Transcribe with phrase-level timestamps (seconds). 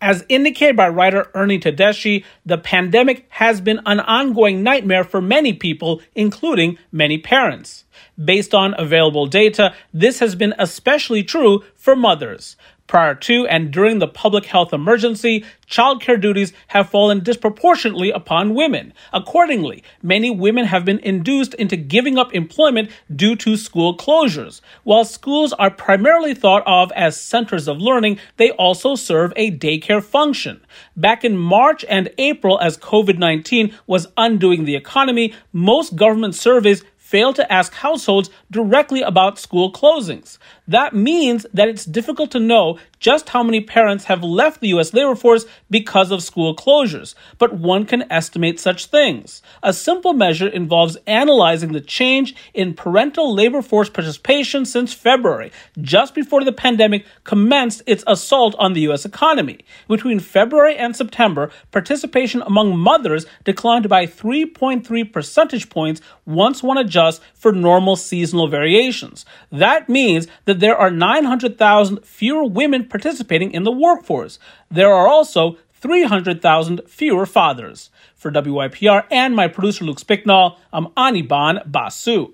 [0.00, 5.54] As indicated by writer Ernie Tedeschi, the pandemic has been an ongoing nightmare for many
[5.54, 7.86] people, including many parents.
[8.22, 12.56] Based on available data, this has been especially true for mothers.
[12.86, 18.92] Prior to and during the public health emergency, childcare duties have fallen disproportionately upon women.
[19.12, 24.60] Accordingly, many women have been induced into giving up employment due to school closures.
[24.84, 30.02] While schools are primarily thought of as centers of learning, they also serve a daycare
[30.02, 30.64] function.
[30.96, 36.84] Back in March and April, as COVID 19 was undoing the economy, most government surveys
[37.06, 40.38] failed to ask households directly about school closings.
[40.66, 44.92] That means that it's difficult to know just how many parents have left the U.S.
[44.92, 49.40] labor force because of school closures, but one can estimate such things.
[49.62, 56.12] A simple measure involves analyzing the change in parental labor force participation since February, just
[56.12, 59.04] before the pandemic commenced its assault on the U.S.
[59.04, 59.60] economy.
[59.86, 66.96] Between February and September, participation among mothers declined by 3.3 percentage points once one adjusts
[67.34, 69.24] for normal seasonal variations.
[69.50, 74.38] That means that there are 900,000 fewer women participating in the workforce.
[74.70, 77.90] There are also 300,000 fewer fathers.
[78.14, 82.32] For WYPR and my producer Luke Spicknall, I'm Anirban Basu.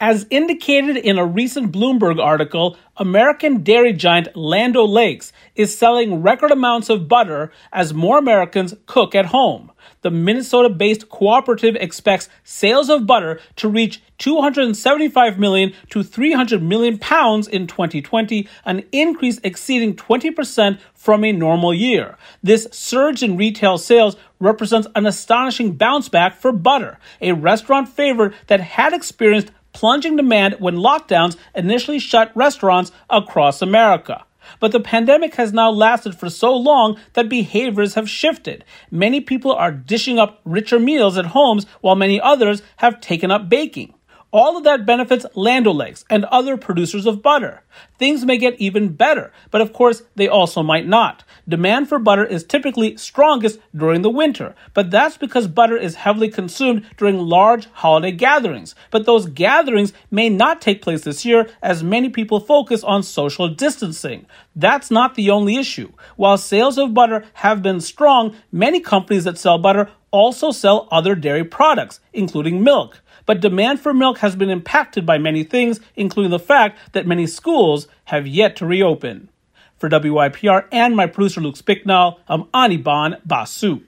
[0.00, 6.52] As indicated in a recent Bloomberg article, American dairy giant Land O'Lakes is selling record
[6.52, 12.88] amounts of butter as more Americans cook at home the Minnesota based cooperative expects sales
[12.88, 19.94] of butter to reach 275 million to 300 million pounds in 2020, an increase exceeding
[19.94, 22.16] 20% from a normal year.
[22.42, 28.34] This surge in retail sales represents an astonishing bounce back for butter, a restaurant favorite
[28.46, 34.24] that had experienced plunging demand when lockdowns initially shut restaurants across America.
[34.60, 38.64] But the pandemic has now lasted for so long that behaviors have shifted.
[38.90, 43.48] Many people are dishing up richer meals at homes while many others have taken up
[43.48, 43.94] baking.
[44.30, 47.62] All of that benefits Land O'Lakes and other producers of butter.
[47.98, 51.24] Things may get even better, but of course they also might not.
[51.48, 56.28] Demand for butter is typically strongest during the winter, but that's because butter is heavily
[56.28, 58.74] consumed during large holiday gatherings.
[58.90, 63.48] But those gatherings may not take place this year as many people focus on social
[63.48, 64.26] distancing.
[64.54, 65.90] That's not the only issue.
[66.16, 71.14] While sales of butter have been strong, many companies that sell butter also sell other
[71.14, 76.30] dairy products, including milk but demand for milk has been impacted by many things, including
[76.30, 79.28] the fact that many schools have yet to reopen.
[79.76, 83.82] For WYPR and my producer Luke Spicknall, I'm Anirban Basu.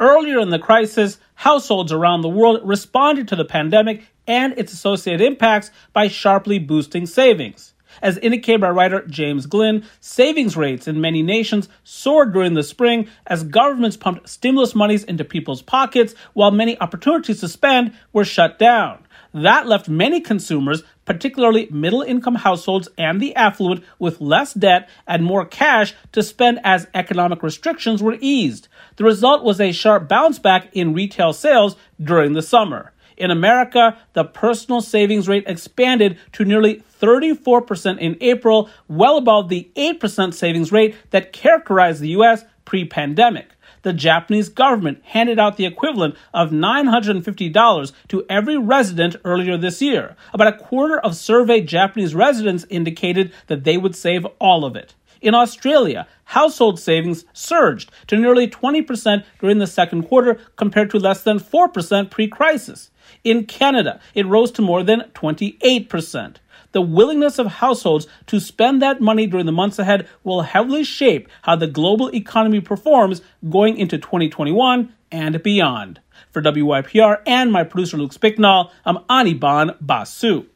[0.00, 5.24] Earlier in the crisis, households around the world responded to the pandemic and its associated
[5.24, 7.74] impacts by sharply boosting savings.
[8.02, 13.08] As indicated by writer James Glynn, savings rates in many nations soared during the spring
[13.26, 18.58] as governments pumped stimulus monies into people's pockets while many opportunities to spend were shut
[18.58, 19.04] down.
[19.32, 25.24] That left many consumers, particularly middle income households and the affluent, with less debt and
[25.24, 28.68] more cash to spend as economic restrictions were eased.
[28.96, 32.92] The result was a sharp bounce back in retail sales during the summer.
[33.20, 39.70] In America, the personal savings rate expanded to nearly 34% in April, well above the
[39.76, 43.50] 8% savings rate that characterized the US pre pandemic.
[43.82, 50.16] The Japanese government handed out the equivalent of $950 to every resident earlier this year.
[50.32, 54.94] About a quarter of surveyed Japanese residents indicated that they would save all of it.
[55.20, 61.22] In Australia, household savings surged to nearly 20% during the second quarter compared to less
[61.22, 62.90] than 4% pre crisis.
[63.22, 66.36] In Canada, it rose to more than 28%.
[66.72, 71.28] The willingness of households to spend that money during the months ahead will heavily shape
[71.42, 76.00] how the global economy performs going into 2021 and beyond.
[76.30, 80.46] For WYPR and my producer Luke Spicknall, I'm Anirban Basu.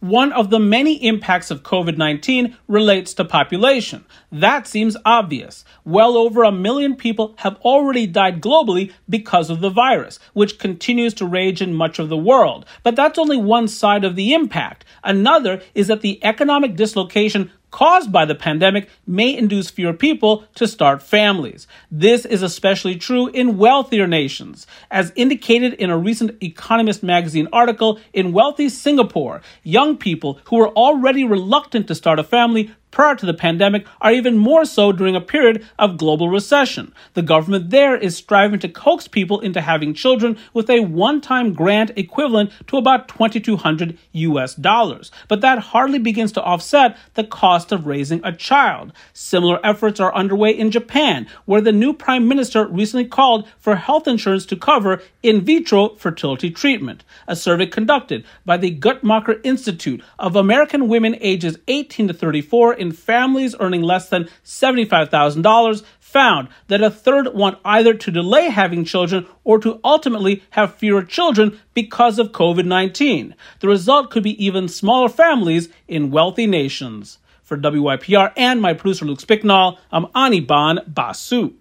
[0.00, 4.06] One of the many impacts of COVID 19 relates to population.
[4.32, 5.62] That seems obvious.
[5.84, 11.12] Well over a million people have already died globally because of the virus, which continues
[11.14, 12.64] to rage in much of the world.
[12.82, 14.86] But that's only one side of the impact.
[15.04, 20.66] Another is that the economic dislocation caused by the pandemic may induce fewer people to
[20.66, 21.66] start families.
[21.90, 24.66] This is especially true in wealthier nations.
[24.90, 30.70] As indicated in a recent Economist magazine article, in wealthy Singapore, young people who were
[30.70, 35.16] already reluctant to start a family prior to the pandemic are even more so during
[35.16, 36.92] a period of global recession.
[37.14, 41.92] The government there is striving to coax people into having children with a one-time grant
[41.96, 45.10] equivalent to about 2200 US dollars.
[45.28, 48.92] But that hardly begins to offset the cost of raising a child.
[49.12, 54.08] Similar efforts are underway in Japan, where the new prime minister recently called for health
[54.08, 57.04] insurance to cover in vitro fertility treatment.
[57.26, 62.92] A survey conducted by the Guttmacher Institute of American women ages 18 to 34 in
[62.92, 69.26] families earning less than $75,000 found that a third want either to delay having children
[69.44, 73.34] or to ultimately have fewer children because of COVID 19.
[73.60, 77.18] The result could be even smaller families in wealthy nations.
[77.44, 81.54] For WYPR and my producer Luke Spicknall, I'm Anirban Basu.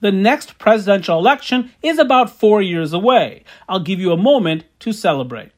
[0.00, 3.44] The next presidential election is about four years away.
[3.68, 5.52] I'll give you a moment to celebrate.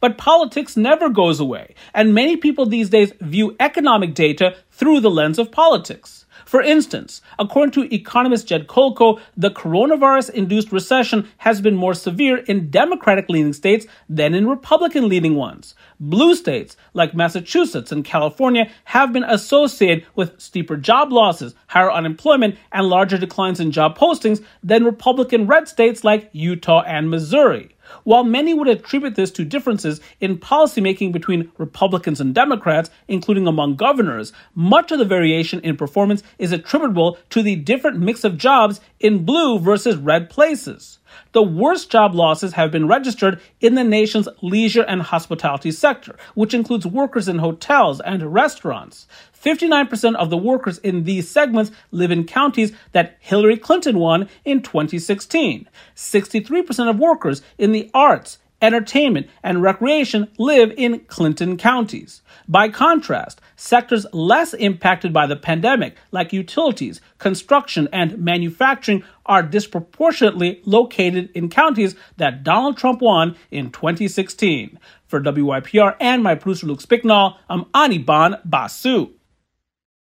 [0.00, 5.10] But politics never goes away, and many people these days view economic data through the
[5.10, 6.24] lens of politics.
[6.44, 12.38] For instance, according to economist Jed Kolko, the coronavirus induced recession has been more severe
[12.38, 15.74] in Democratic leaning states than in Republican leaning ones.
[16.00, 22.56] Blue states like Massachusetts and California have been associated with steeper job losses, higher unemployment,
[22.72, 27.74] and larger declines in job postings than Republican red states like Utah and Missouri.
[28.04, 33.76] While many would attribute this to differences in policymaking between Republicans and Democrats, including among
[33.76, 38.80] governors, much of the variation in performance is attributable to the different mix of jobs
[39.00, 40.98] in blue versus red places.
[41.32, 46.54] The worst job losses have been registered in the nation's leisure and hospitality sector, which
[46.54, 49.06] includes workers in hotels and restaurants.
[49.42, 54.62] 59% of the workers in these segments live in counties that Hillary Clinton won in
[54.62, 55.68] 2016.
[55.94, 62.22] 63% of workers in the arts, entertainment, and recreation live in Clinton counties.
[62.48, 70.60] By contrast, sectors less impacted by the pandemic, like utilities, construction, and manufacturing, are disproportionately
[70.64, 74.78] located in counties that Donald Trump won in 2016.
[75.06, 79.10] For WYPR and my producer Luke Spicknall, I'm Anirban Basu.